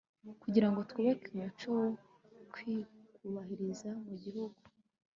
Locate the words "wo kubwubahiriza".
1.77-3.89